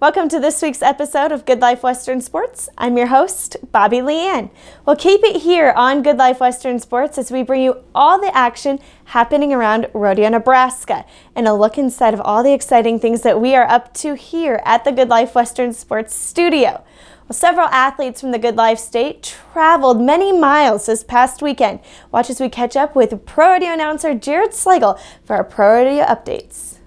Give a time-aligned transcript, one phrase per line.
[0.00, 2.68] Welcome to this week's episode of Good Life Western Sports.
[2.78, 4.48] I'm your host, Bobby Leanne.
[4.86, 8.32] We'll keep it here on Good Life Western Sports as we bring you all the
[8.32, 13.40] action happening around Rodeo, Nebraska, and a look inside of all the exciting things that
[13.40, 16.84] we are up to here at the Good Life Western Sports studio.
[17.28, 21.80] Well, several athletes from the Good Life State traveled many miles this past weekend.
[22.12, 26.04] Watch as we catch up with Pro Rodeo announcer Jared Slagle for our Pro Rodeo
[26.04, 26.77] updates.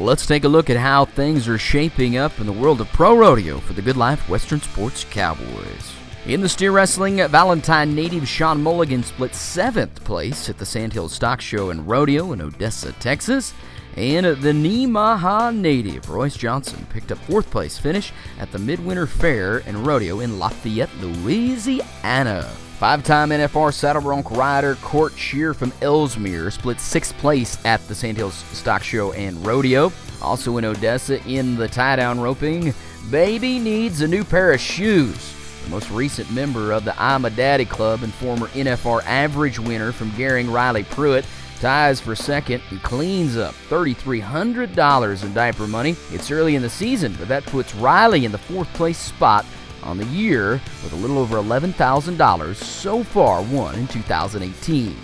[0.00, 3.14] Let's take a look at how things are shaping up in the world of pro
[3.14, 5.94] rodeo for the Good Life Western Sports Cowboys.
[6.24, 11.42] In the steer wrestling, Valentine native Sean Mulligan split seventh place at the Sandhill Stock
[11.42, 13.52] Show and Rodeo in Odessa, Texas.
[13.94, 19.58] And the Nemaha native Royce Johnson picked up fourth place finish at the Midwinter Fair
[19.66, 22.50] and Rodeo in Lafayette, Louisiana.
[22.80, 27.94] Five time NFR saddle bronc rider Cort Scheer from Elsmere split sixth place at the
[27.94, 29.92] Sandhills Stock Show and Rodeo.
[30.22, 32.72] Also in Odessa in the tie down roping,
[33.10, 35.34] Baby needs a new pair of shoes.
[35.64, 39.92] The most recent member of the I'm a Daddy Club and former NFR average winner
[39.92, 41.26] from Gering Riley Pruitt
[41.60, 45.96] ties for second and cleans up $3,300 in diaper money.
[46.12, 49.44] It's early in the season, but that puts Riley in the fourth place spot
[49.82, 54.96] on the year with a little over $11,000 so far won in 2018.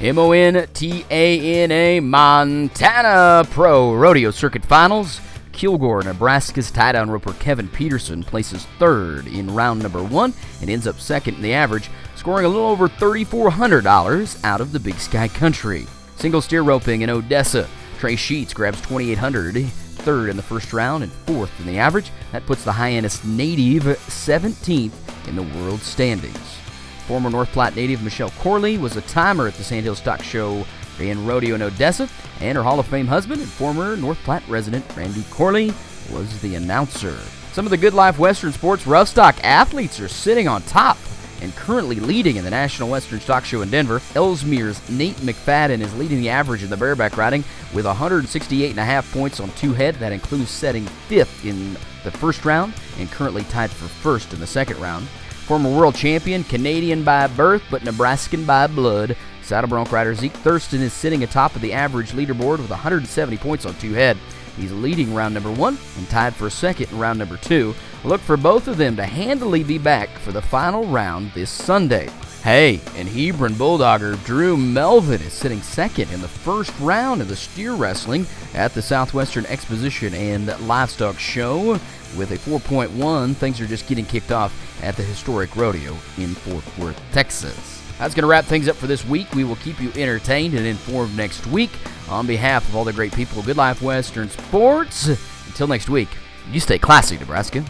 [0.00, 5.20] M-O-N-T-A-N-A Montana Pro Rodeo Circuit Finals.
[5.52, 10.98] Kilgore, Nebraska's tie-down roper Kevin Peterson places third in round number one and ends up
[10.98, 15.86] second in the average, scoring a little over $3,400 out of the Big Sky Country.
[16.16, 17.68] Single steer roping in Odessa.
[17.98, 19.70] Trey Sheets grabs 2,800
[20.04, 22.10] third in the first round and fourth in the average.
[22.32, 26.58] That puts the Hyannis native 17th in the world standings.
[27.06, 30.64] Former North Platte native Michelle Corley was a timer at the Sandhill Stock Show
[31.00, 32.08] and Rodeo in Odessa,
[32.40, 35.72] and her Hall of Fame husband and former North Platte resident Randy Corley
[36.12, 37.16] was the announcer.
[37.52, 40.98] Some of the Good Life Western Sports Rough Stock athletes are sitting on top
[41.44, 44.00] and currently leading in the National Western Stock Show in Denver.
[44.14, 49.50] Elsmere's Nate McFadden is leading the average in the bareback riding with 168.5 points on
[49.52, 49.94] two head.
[49.96, 54.46] That includes setting fifth in the first round and currently tied for first in the
[54.46, 55.06] second round.
[55.46, 60.80] Former world champion, Canadian by birth but Nebraskan by blood, Saddle Bronc rider Zeke Thurston
[60.80, 64.16] is sitting atop of the average leaderboard with 170 points on two head.
[64.56, 67.74] He's leading round number one and tied for second in round number two.
[68.04, 72.08] Look for both of them to handily be back for the final round this Sunday.
[72.42, 77.36] Hey, and Hebron Bulldogger Drew Melvin is sitting second in the first round of the
[77.36, 81.80] steer wrestling at the Southwestern Exposition and Livestock Show
[82.18, 83.34] with a 4.1.
[83.34, 87.73] Things are just getting kicked off at the historic rodeo in Fort Worth, Texas.
[87.98, 89.32] That's going to wrap things up for this week.
[89.34, 91.70] We will keep you entertained and informed next week.
[92.08, 95.08] On behalf of all the great people of Good Life Western Sports,
[95.46, 96.08] until next week,
[96.50, 97.64] you stay classy, Nebraska.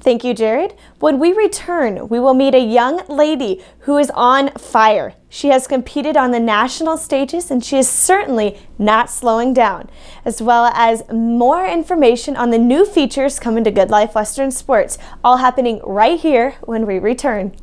[0.00, 0.74] Thank you, Jared.
[0.98, 5.14] When we return, we will meet a young lady who is on fire.
[5.28, 9.88] She has competed on the national stages and she is certainly not slowing down,
[10.24, 14.98] as well as more information on the new features coming to Good Life Western Sports,
[15.22, 17.54] all happening right here when we return.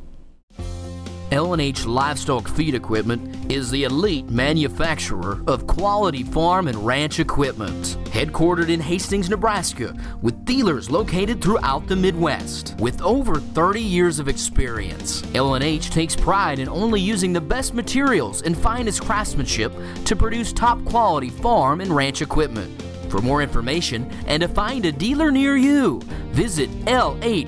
[1.31, 7.97] L&H Livestock Feed Equipment is the elite manufacturer of quality farm and ranch equipment.
[8.05, 12.75] Headquartered in Hastings, Nebraska, with dealers located throughout the Midwest.
[12.79, 18.41] With over 30 years of experience, L&H takes pride in only using the best materials
[18.41, 19.71] and finest craftsmanship
[20.05, 22.81] to produce top quality farm and ranch equipment.
[23.11, 26.01] For more information and to find a dealer near you,
[26.31, 27.39] visit lhmfg.com.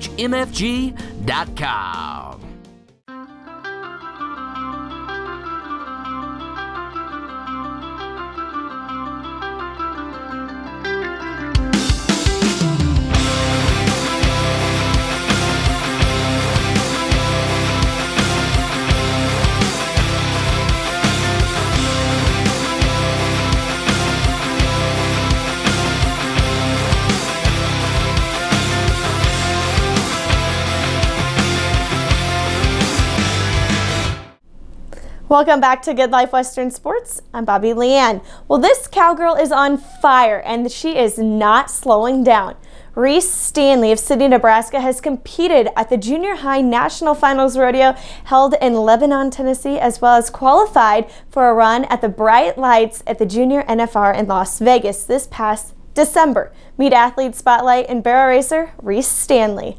[35.32, 37.22] Welcome back to Good Life Western Sports.
[37.32, 38.22] I'm Bobby Leanne.
[38.48, 42.54] Well, this cowgirl is on fire and she is not slowing down.
[42.94, 47.94] Reese Stanley of Sidney, Nebraska has competed at the Junior High National Finals Rodeo
[48.24, 53.02] held in Lebanon, Tennessee, as well as qualified for a run at the Bright Lights
[53.06, 56.52] at the Junior NFR in Las Vegas this past December.
[56.76, 59.78] Meet athlete spotlight and barrel racer Reese Stanley.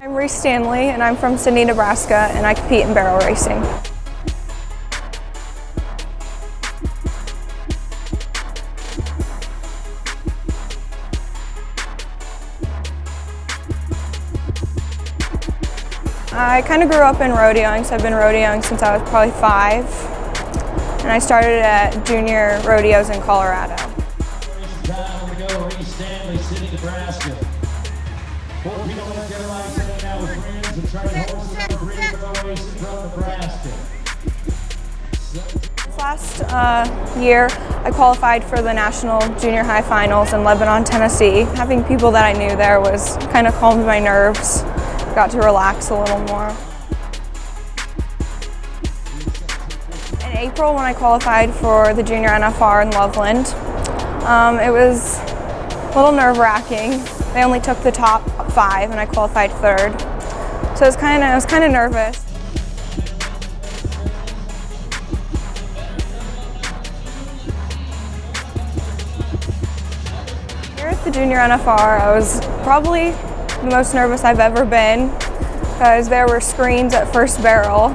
[0.00, 3.62] I'm Reese Stanley, and I'm from Sidney, Nebraska, and I compete in barrel racing.
[16.40, 19.32] I kind of grew up in rodeoing, so I've been rodeoing since I was probably
[19.40, 19.84] five.
[21.02, 23.74] And I started at junior rodeos in Colorado.
[35.98, 37.48] Last uh, year,
[37.82, 41.40] I qualified for the national junior high finals in Lebanon, Tennessee.
[41.56, 44.62] Having people that I knew there was kind of calmed my nerves.
[45.14, 46.48] Got to relax a little more.
[50.24, 53.48] In April, when I qualified for the junior NFR in Loveland,
[54.24, 57.02] um, it was a little nerve-wracking.
[57.34, 58.22] They only took the top
[58.52, 59.98] five, and I qualified third.
[60.78, 62.24] So it was kind of, I was kind of nervous.
[70.76, 73.14] Here at the junior NFR, I was probably
[73.62, 77.90] the most nervous I've ever been because there were screens at first barrel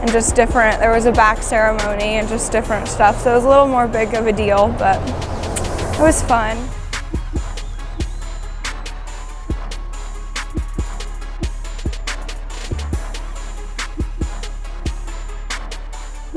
[0.00, 0.78] and just different.
[0.78, 3.20] There was a back ceremony and just different stuff.
[3.20, 6.56] So it was a little more big of a deal, but it was fun.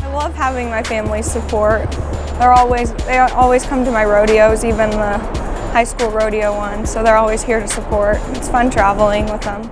[0.01, 1.91] I love having my family support.
[2.39, 5.34] They're always they always come to my rodeos, even the
[5.75, 6.85] high school rodeo one.
[6.85, 8.15] So they're always here to support.
[8.29, 9.69] It's fun traveling with them.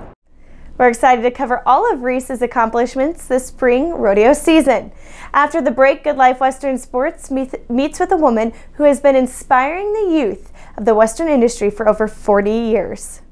[0.76, 4.92] We're excited to cover all of Reese's accomplishments this spring rodeo season.
[5.32, 9.16] After the break, Good Life Western Sports meet, meets with a woman who has been
[9.16, 13.22] inspiring the youth of the Western industry for over 40 years.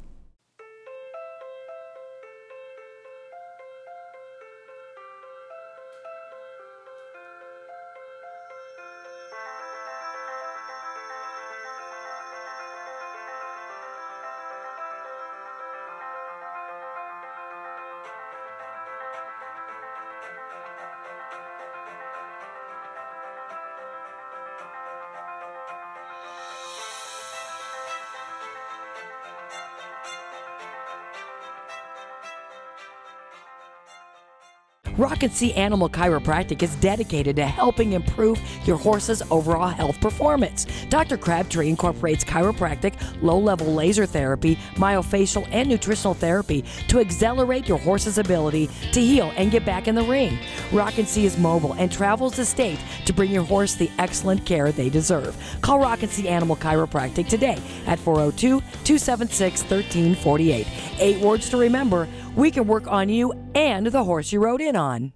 [35.31, 40.67] Sea Animal Chiropractic is dedicated to helping improve your horse's overall health performance.
[40.89, 41.17] Dr.
[41.17, 48.19] Crabtree incorporates chiropractic, low level laser therapy, myofascial, and nutritional therapy to accelerate your horse's
[48.19, 50.39] ability to heal and get back in the ring.
[50.73, 54.45] Rock and Sea is mobile and travels the state to bring your horse the excellent
[54.45, 55.37] care they deserve.
[55.61, 60.67] Call Rock and Sea Animal Chiropractic today at 402 276 1348.
[60.99, 64.77] Eight words to remember we can work on you and the horse you rode in
[64.77, 65.13] on.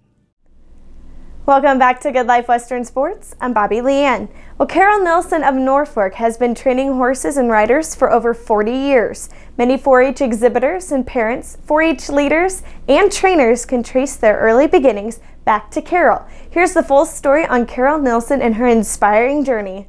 [1.45, 3.33] Welcome back to Good Life Western Sports.
[3.39, 4.27] I'm Bobby Leanne.
[4.57, 9.29] Well, Carol Nelson of Norfolk has been training horses and riders for over 40 years.
[9.57, 14.67] Many 4 H exhibitors and parents, 4 H leaders, and trainers can trace their early
[14.67, 16.25] beginnings back to Carol.
[16.49, 19.87] Here's the full story on Carol Nelson and her inspiring journey.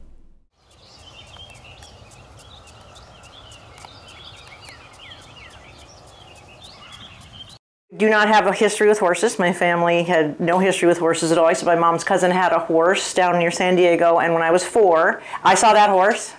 [7.97, 9.39] Do not have a history with horses.
[9.39, 11.55] My family had no history with horses at all.
[11.55, 14.63] So my mom's cousin had a horse down near San Diego, and when I was
[14.63, 16.35] four, I saw that horse,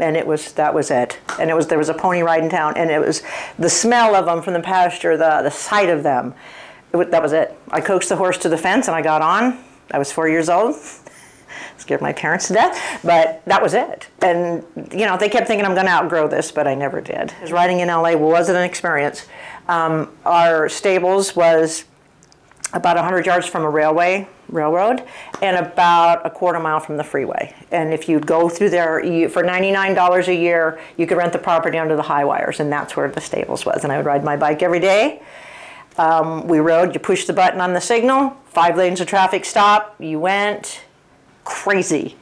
[0.00, 1.18] and it was that was it.
[1.38, 3.22] And it was there was a pony ride in town, and it was
[3.56, 6.34] the smell of them from the pasture, the the sight of them.
[6.92, 7.56] It, that was it.
[7.70, 9.62] I coaxed the horse to the fence, and I got on.
[9.92, 10.74] I was four years old.
[11.76, 14.08] Scared my parents to death, but that was it.
[14.22, 17.32] And you know, they kept thinking I'm going to outgrow this, but I never did.
[17.48, 19.26] Riding in LA wasn't an experience.
[19.68, 21.84] Um, our stables was
[22.72, 25.04] about 100 yards from a railway railroad
[25.42, 27.54] and about a quarter mile from the freeway.
[27.70, 31.38] And if you'd go through there you, for $99 a year you could rent the
[31.38, 33.84] property under the high wires and that's where the stables was.
[33.84, 35.22] And i would ride my bike every day.
[35.98, 39.96] Um, we rode you push the button on the signal five lanes of traffic stop
[40.00, 40.82] you went
[41.44, 42.16] crazy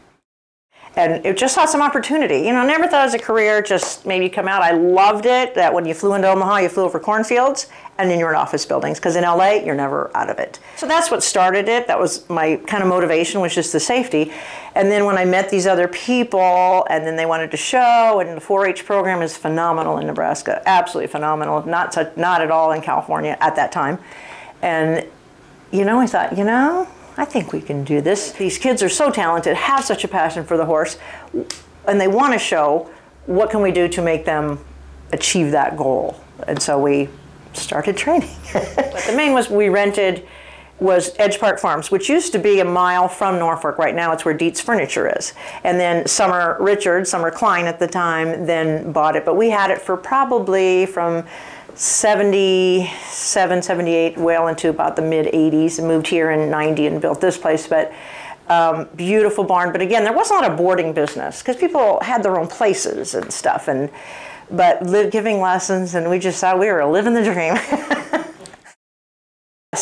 [0.98, 2.38] and it just saw some opportunity.
[2.40, 4.62] You know, never thought as a career, just maybe come out.
[4.62, 8.18] I loved it that when you flew into Omaha, you flew over cornfields and then
[8.18, 10.58] you're in office buildings because in LA, you're never out of it.
[10.76, 11.86] So that's what started it.
[11.86, 14.32] That was my kind of motivation was just the safety.
[14.74, 18.36] And then when I met these other people and then they wanted to show, and
[18.36, 21.64] the 4-H program is phenomenal in Nebraska, absolutely phenomenal.
[21.64, 24.00] Not such, not at all in California at that time.
[24.62, 25.06] And
[25.70, 26.88] you know, I thought, you know,
[27.18, 28.30] I think we can do this.
[28.30, 30.98] These kids are so talented, have such a passion for the horse,
[31.88, 32.88] and they want to show
[33.26, 34.64] what can we do to make them
[35.12, 36.20] achieve that goal.
[36.46, 37.08] And so we
[37.54, 38.30] started training.
[38.52, 40.28] but the main was we rented
[40.78, 43.78] was Edge Park Farms, which used to be a mile from Norfolk.
[43.78, 45.34] Right now, it's where Dietz Furniture is.
[45.64, 49.24] And then Summer Richard, Summer Klein at the time, then bought it.
[49.24, 51.26] But we had it for probably from
[51.78, 57.20] 77, 78, well into about the mid 80s, and moved here in 90 and built
[57.20, 57.68] this place.
[57.68, 57.92] But
[58.48, 59.70] um, beautiful barn.
[59.70, 63.68] But again, there wasn't a boarding business because people had their own places and stuff.
[63.68, 63.90] And
[64.50, 67.54] but li- giving lessons, and we just thought we were living the dream.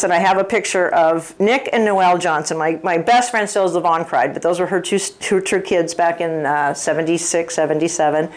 [0.02, 2.58] and I have a picture of Nick and Noelle Johnson.
[2.58, 5.60] My, my best friend still is Yvonne Cried, but those were her two, two, two
[5.60, 8.30] kids back in uh, 76, 77.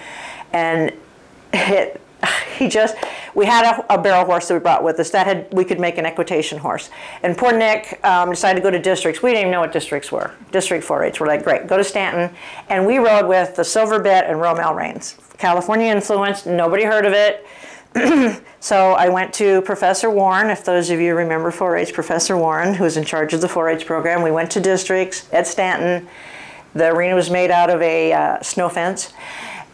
[0.54, 0.94] And
[1.52, 2.00] it,
[2.58, 2.96] he just,
[3.36, 5.80] we had a, a, barrel horse that we brought with us that had, we could
[5.80, 6.90] make an equitation horse.
[7.24, 9.24] And poor Nick um, decided to go to districts.
[9.24, 10.34] We didn't even know what districts were.
[10.52, 11.20] District 4-H.
[11.20, 12.36] We're like, great, go to Stanton.
[12.68, 15.18] And we rode with the Silver Bit and romal Reins.
[15.38, 17.46] California influenced, nobody heard of it.
[18.60, 22.84] so I went to Professor Warren, if those of you remember 4-H, Professor Warren, who
[22.84, 24.22] was in charge of the 4-H program.
[24.22, 26.08] We went to districts at Stanton.
[26.76, 29.12] The arena was made out of a uh, snow fence.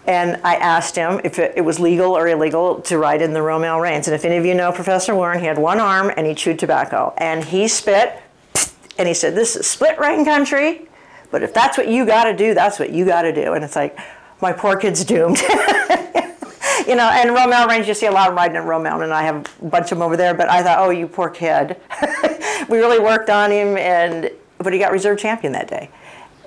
[0.08, 3.82] And I asked him if it, was legal or illegal to ride in the romal
[3.82, 4.08] reins.
[4.08, 6.60] And if any of you know Professor Warren, he had one arm and he chewed
[6.60, 7.14] tobacco.
[7.18, 8.22] And he spit,
[9.00, 10.88] and he said, This is split right in country,
[11.32, 13.54] but if that's what you got to do, that's what you got to do.
[13.54, 13.98] And it's like,
[14.42, 15.38] my poor kid's doomed.
[16.88, 19.14] you know, and romal Range, you see a lot of them riding at romal, and
[19.14, 20.34] I have a bunch of them over there.
[20.34, 21.78] But I thought, oh, you poor kid.
[22.70, 25.90] we really worked on him, and but he got reserve champion that day.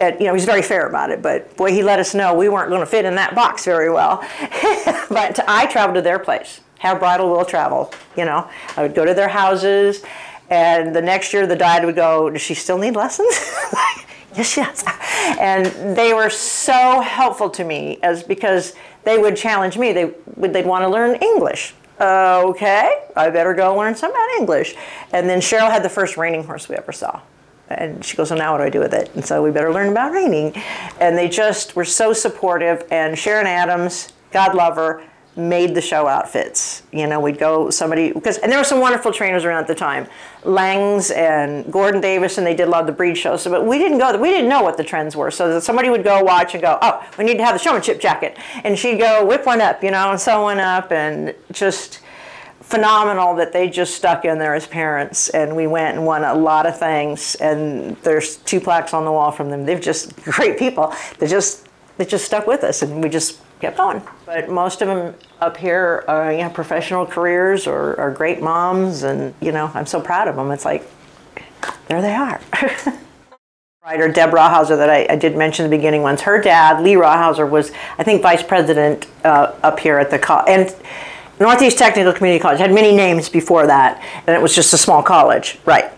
[0.00, 2.48] And, you know, he's very fair about it, but boy, he let us know we
[2.48, 4.18] weren't going to fit in that box very well.
[5.08, 6.60] but I traveled to their place.
[6.78, 7.92] Have bridle will travel.
[8.16, 10.04] You know, I would go to their houses,
[10.48, 13.28] and the next year the dad would go, "Does she still need lessons?"
[14.36, 14.84] yes, yes.
[15.40, 19.92] And they were so helpful to me as because they would challenge me.
[19.92, 21.74] They would they'd want to learn English.
[22.00, 24.76] Okay, I better go learn some about English.
[25.12, 27.20] And then Cheryl had the first reining horse we ever saw.
[27.70, 29.10] And she goes, well, now what do I do with it?
[29.14, 30.54] And so we better learn about reining.
[31.00, 32.86] And they just were so supportive.
[32.90, 35.02] And Sharon Adams, God love her,
[35.36, 36.82] made the show outfits.
[36.92, 39.74] You know, we'd go somebody because and there were some wonderful trainers around at the
[39.74, 40.08] time,
[40.42, 43.42] Langs and Gordon Davis, and they did a lot of the breed shows.
[43.42, 44.16] So, but we didn't go.
[44.18, 45.30] We didn't know what the trends were.
[45.30, 48.00] So that somebody would go watch and go, oh, we need to have the showmanship
[48.00, 52.00] jacket, and she'd go whip one up, you know, and sew one up, and just
[52.68, 56.34] phenomenal that they just stuck in there as parents and we went and won a
[56.34, 60.58] lot of things and there's two plaques on the wall from them They're just great
[60.58, 64.02] people they just they just stuck with us and we just kept going.
[64.24, 69.02] But most of them up here are you know, professional careers or are great moms,
[69.02, 70.50] and you know I'm so proud of them.
[70.50, 70.88] It's like
[71.88, 72.40] there they are.
[73.84, 76.20] Writer Deb Rawhauser that I, I, did mention in the beginning once.
[76.20, 80.44] Her dad, Lee Rawhauser, was I think vice president uh, up here at the co-
[80.46, 80.74] and
[81.40, 85.02] Northeast Technical Community College had many names before that, and it was just a small
[85.02, 85.92] college, right?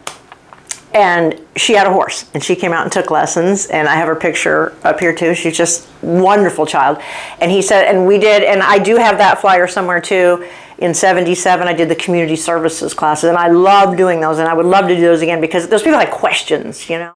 [0.93, 4.09] and she had a horse and she came out and took lessons and i have
[4.09, 6.99] her picture up here too she's just wonderful child
[7.41, 10.45] and he said and we did and i do have that flyer somewhere too
[10.79, 14.55] in 77 i did the community services classes and i love doing those and i
[14.55, 17.13] would love to do those again because those people had questions you know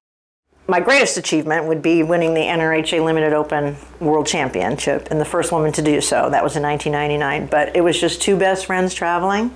[0.66, 5.52] my greatest achievement would be winning the NRHA Limited Open World Championship and the first
[5.52, 6.30] woman to do so.
[6.30, 7.48] That was in 1999.
[7.48, 9.54] But it was just two best friends traveling,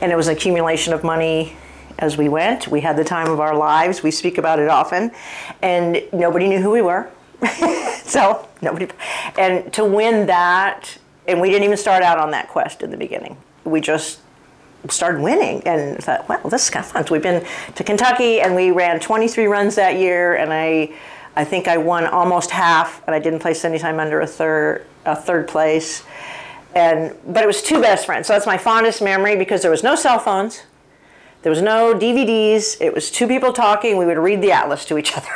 [0.00, 1.56] and it was an accumulation of money
[1.98, 2.68] as we went.
[2.68, 4.02] We had the time of our lives.
[4.02, 5.12] We speak about it often,
[5.62, 7.10] and nobody knew who we were.
[8.04, 8.88] so nobody,
[9.38, 12.96] and to win that, and we didn't even start out on that quest in the
[12.96, 13.36] beginning.
[13.64, 14.20] We just
[14.88, 17.06] started winning and thought, well, this is kind of fun.
[17.06, 20.92] So we've been to Kentucky and we ran 23 runs that year, and I,
[21.36, 24.86] I think I won almost half, and I didn't place any time under a third,
[25.04, 26.04] a third place.
[26.74, 29.82] And but it was two best friends, so that's my fondest memory because there was
[29.82, 30.62] no cell phones.
[31.42, 32.80] There was no DVDs.
[32.80, 33.96] It was two people talking.
[33.96, 35.28] We would read the atlas to each other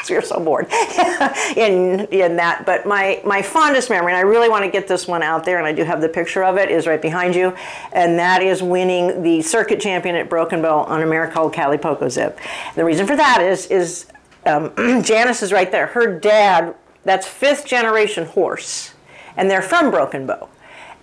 [0.00, 0.66] because we were so bored
[1.56, 2.64] in in that.
[2.64, 5.58] But my my fondest memory, and I really want to get this one out there,
[5.58, 7.54] and I do have the picture of it, is right behind you,
[7.92, 12.08] and that is winning the circuit champion at Broken Bow on a called Cali Poco
[12.08, 12.38] Zip.
[12.74, 14.06] The reason for that is is
[14.46, 15.86] um, Janice is right there.
[15.86, 18.94] Her dad, that's fifth generation horse,
[19.36, 20.48] and they're from Broken Bow,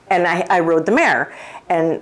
[0.10, 1.34] and I, I rode the mare,
[1.70, 2.02] and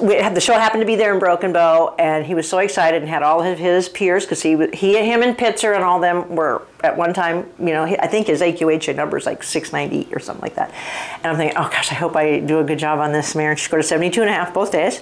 [0.00, 2.58] we had the show happened to be there in Broken Bow, and he was so
[2.58, 5.98] excited and had all of his peers because he he him and Pitzer and all
[5.98, 7.48] them were at one time.
[7.58, 10.72] You know, I think his AQHA number is like 690 or something like that.
[11.16, 13.50] And I'm thinking, oh gosh, I hope I do a good job on this mare.
[13.50, 15.00] And she scored a 72 and a half both days,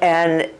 [0.00, 0.50] and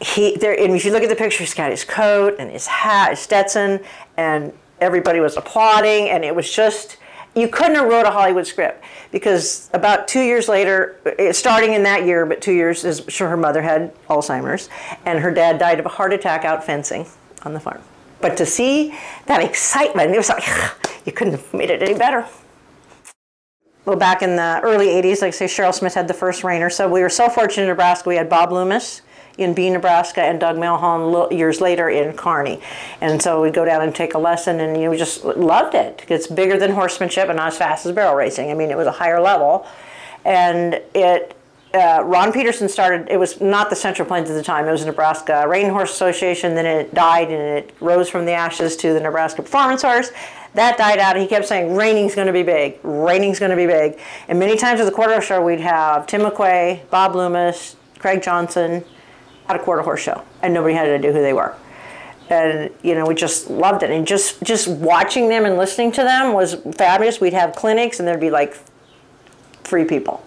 [0.00, 0.58] he there.
[0.58, 3.18] And if you look at the picture, he's got his coat and his hat, his
[3.18, 3.80] Stetson,
[4.16, 6.98] and everybody was applauding, and it was just
[7.34, 11.82] you couldn't have wrote a Hollywood script because about two years later, eh, starting in
[11.82, 14.68] that year, but two years is sure her mother had Alzheimer's,
[15.04, 17.06] and her dad died of a heart attack out fencing
[17.42, 17.80] on the farm.
[18.20, 18.94] But to see
[19.26, 20.44] that excitement, it was like
[21.04, 22.26] you couldn't have made it any better.
[23.84, 26.72] Well, back in the early 80s, like I say, Cheryl Smith had the first reiner.
[26.72, 28.08] So we were so fortunate in Nebraska.
[28.08, 29.02] We had Bob Loomis
[29.38, 32.60] in Bean, Nebraska, and Doug Milholland years later in Kearney.
[33.00, 36.04] And so we'd go down and take a lesson, and you just loved it.
[36.08, 38.50] It's bigger than horsemanship and not as fast as barrel racing.
[38.50, 39.66] I mean, it was a higher level.
[40.24, 41.36] And it
[41.74, 44.84] uh, Ron Peterson started, it was not the Central Plains at the time, it was
[44.84, 49.00] Nebraska Reining Horse Association, then it died and it rose from the ashes to the
[49.00, 50.12] Nebraska Performance Horse.
[50.54, 53.56] That died out, and he kept saying, Reining's going to be big, Reining's going to
[53.56, 53.98] be big.
[54.28, 58.84] And many times at the quarter show, we'd have Tim McQuay, Bob Loomis, Craig Johnson
[59.48, 61.54] at a quarter horse show, and nobody had to do who they were.
[62.30, 66.02] And you know, we just loved it, and just just watching them and listening to
[66.02, 67.20] them was fabulous.
[67.20, 68.56] We'd have clinics, and there'd be like
[69.62, 70.24] three people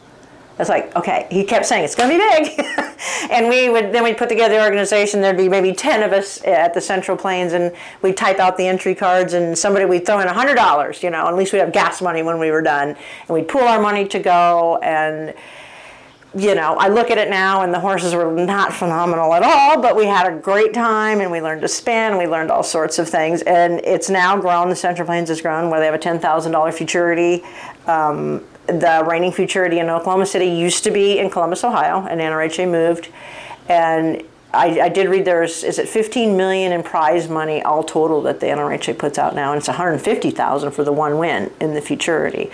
[0.60, 2.66] it's like, okay, he kept saying it's going to be big.
[3.32, 5.22] and we would then we'd put together the organization.
[5.22, 7.72] There'd be maybe 10 of us at the Central Plains and
[8.02, 11.36] we'd type out the entry cards and somebody we'd throw in $100, you know, at
[11.36, 12.90] least we'd have gas money when we were done.
[12.90, 15.34] And we'd pool our money to go and
[16.38, 19.82] you know, I look at it now and the horses were not phenomenal at all,
[19.82, 23.00] but we had a great time and we learned to spin, we learned all sorts
[23.00, 23.42] of things.
[23.42, 27.44] And it's now grown, the Central Plains has grown where they have a $10,000 futurity.
[27.88, 32.70] Um, the reining Futurity in Oklahoma City used to be in Columbus, Ohio, and NRHA
[32.70, 33.10] moved.
[33.70, 34.24] And
[34.58, 38.40] I, I, did read there's is it 15 million in prize money all total that
[38.40, 42.50] the NRHA puts out now, and it's 150,000 for the one win in the Futurity.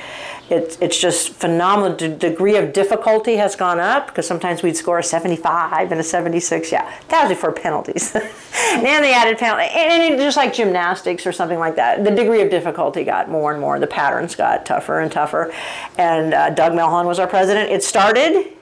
[0.50, 1.95] It's it's just phenomenal.
[1.95, 6.03] The degree of difficulty has gone up because sometimes we'd score a 75 and a
[6.03, 6.72] 76.
[6.72, 8.13] Yeah, that was before penalties.
[8.15, 12.41] and they added penalty, and, and just like gymnastics or something like that, the degree
[12.41, 13.79] of difficulty got more and more.
[13.79, 15.53] The patterns got tougher and tougher.
[15.98, 17.72] And uh, Doug Milholland was our president.
[17.72, 18.53] It started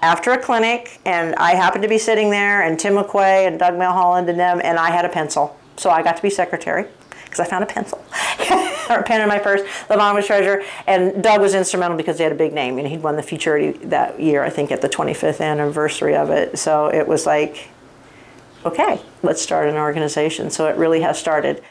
[0.00, 3.74] after a clinic, and I happened to be sitting there, and Tim McQuay and Doug
[3.74, 5.58] Milholland and them, and I had a pencil.
[5.76, 6.86] So I got to be secretary
[7.24, 7.98] because I found a pencil
[8.90, 9.60] or a pen in my purse.
[9.88, 12.86] The Levon was treasurer, and Doug was instrumental because he had a big name, and
[12.86, 16.58] he'd won the Futurity that year, I think, at the 25th anniversary of it.
[16.58, 17.68] So it was like,
[18.64, 20.50] okay, let's start an organization.
[20.50, 21.62] So it really has started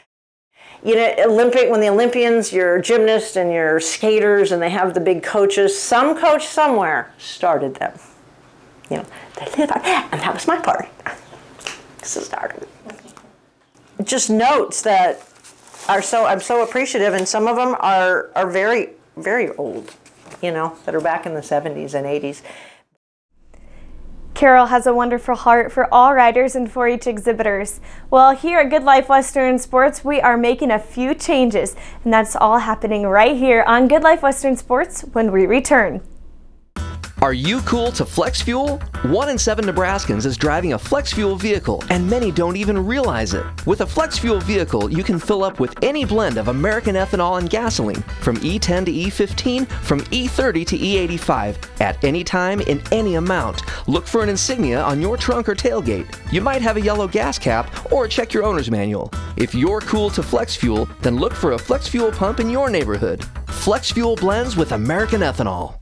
[0.84, 5.00] you know, Olympic when the Olympians, your gymnasts and your skaters, and they have the
[5.00, 5.76] big coaches.
[5.76, 7.98] Some coach somewhere started them
[8.90, 9.06] you know,
[9.40, 10.88] on, and that was my part.
[11.98, 12.66] This is started.
[14.04, 15.28] Just notes that
[15.88, 19.94] are so I'm so appreciative, and some of them are are very very old,
[20.42, 22.42] you know, that are back in the 70s and 80s.
[24.34, 27.80] Carol has a wonderful heart for all riders and 4 H exhibitors.
[28.08, 31.74] Well, here at Good Life Western Sports, we are making a few changes,
[32.04, 36.02] and that's all happening right here on Good Life Western Sports when we return.
[37.20, 38.78] Are you cool to flex fuel?
[39.02, 43.34] One in seven Nebraskans is driving a flex fuel vehicle, and many don't even realize
[43.34, 43.44] it.
[43.66, 47.40] With a flex fuel vehicle, you can fill up with any blend of American ethanol
[47.40, 53.16] and gasoline, from E10 to E15, from E30 to E85, at any time in any
[53.16, 53.62] amount.
[53.88, 56.06] Look for an insignia on your trunk or tailgate.
[56.32, 59.10] You might have a yellow gas cap, or check your owner's manual.
[59.36, 62.70] If you're cool to flex fuel, then look for a flex fuel pump in your
[62.70, 63.24] neighborhood.
[63.48, 65.77] Flex fuel blends with American ethanol.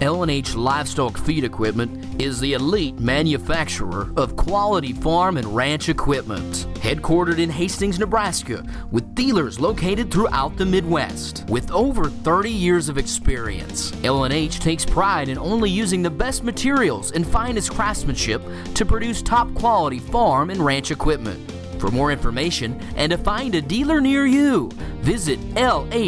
[0.00, 6.66] L&H Livestock Feed Equipment is the elite manufacturer of quality farm and ranch equipment.
[6.76, 11.44] Headquartered in Hastings, Nebraska, with dealers located throughout the Midwest.
[11.50, 17.12] With over 30 years of experience, L&H takes pride in only using the best materials
[17.12, 18.42] and finest craftsmanship
[18.74, 21.38] to produce top quality farm and ranch equipment.
[21.78, 24.70] For more information and to find a dealer near you,
[25.02, 26.00] visit lhmfg.com.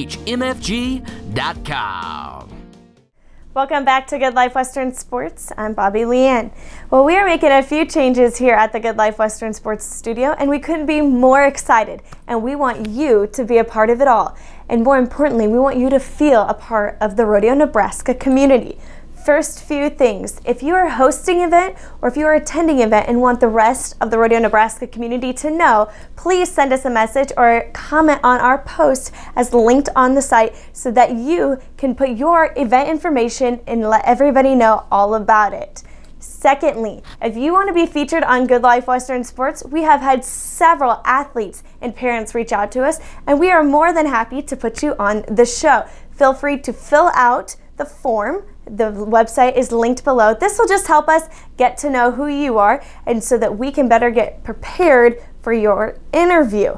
[3.55, 5.53] Welcome back to Good Life Western Sports.
[5.59, 6.53] I'm Bobby Leanne.
[6.89, 10.31] Well, we are making a few changes here at the Good Life Western Sports studio,
[10.39, 12.01] and we couldn't be more excited.
[12.27, 14.35] And we want you to be a part of it all.
[14.71, 18.79] And more importantly, we want you to feel a part of the Rodeo Nebraska community.
[19.25, 20.41] First few things.
[20.45, 23.39] If you are hosting an event or if you are attending an event and want
[23.39, 27.71] the rest of the Rodeo Nebraska community to know, please send us a message or
[27.73, 32.53] comment on our post as linked on the site so that you can put your
[32.57, 35.85] event information and let everybody know all about it.
[36.19, 40.25] Secondly, if you want to be featured on Good Life Western Sports, we have had
[40.25, 44.57] several athletes and parents reach out to us, and we are more than happy to
[44.57, 45.85] put you on the show.
[46.11, 50.35] Feel free to fill out the form the website is linked below.
[50.35, 53.71] This will just help us get to know who you are and so that we
[53.71, 56.77] can better get prepared for your interview.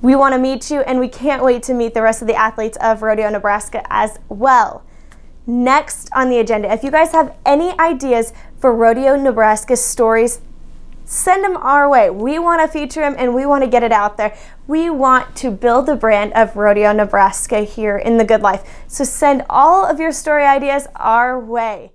[0.00, 2.34] We want to meet you, and we can't wait to meet the rest of the
[2.34, 4.84] athletes of Rodeo Nebraska as well.
[5.46, 10.40] Next on the agenda, if you guys have any ideas for Rodeo Nebraska stories,
[11.04, 12.10] send them our way.
[12.10, 14.36] We want to feature them and we want to get it out there.
[14.66, 18.62] We want to build the brand of Rodeo Nebraska here in the Good Life.
[18.88, 21.92] So send all of your story ideas our way.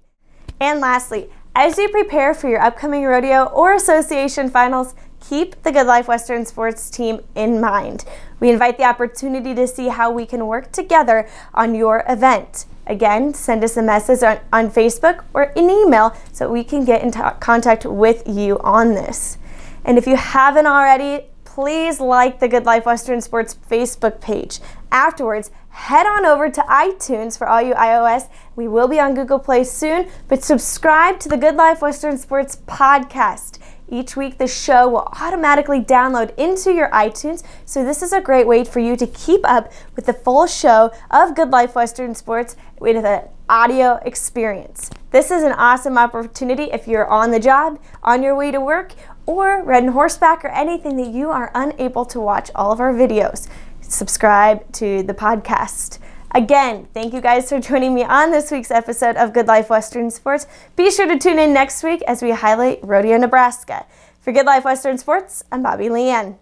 [0.60, 5.88] And lastly, as you prepare for your upcoming rodeo or association finals, keep the Good
[5.88, 8.06] Life Western Sports team in mind.
[8.40, 12.66] We invite the opportunity to see how we can work together on your event.
[12.88, 17.04] Again, send us a message on, on Facebook or an email so we can get
[17.04, 19.38] in t- contact with you on this.
[19.86, 24.60] And if you haven't already, please like the Good Life Western Sports Facebook page.
[24.92, 28.28] Afterwards, head on over to iTunes for all you iOS.
[28.56, 32.58] We will be on Google Play soon, but subscribe to the Good Life Western Sports
[32.66, 33.60] podcast.
[33.92, 37.44] Each week, the show will automatically download into your iTunes.
[37.66, 40.92] So, this is a great way for you to keep up with the full show
[41.10, 44.92] of Good Life Western Sports with an audio experience.
[45.12, 48.94] This is an awesome opportunity if you're on the job, on your way to work,
[49.26, 53.48] or riding horseback or anything that you are unable to watch all of our videos.
[53.82, 55.98] Subscribe to the podcast.
[56.36, 60.12] Again, thank you guys for joining me on this week's episode of Good Life Western
[60.12, 60.46] Sports.
[60.76, 63.88] Be sure to tune in next week as we highlight Rodeo, Nebraska.
[64.22, 66.38] For Good Life Western Sports, I'm Bobby Leanne.